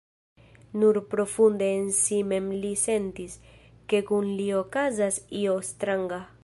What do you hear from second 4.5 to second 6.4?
okazas io stranga.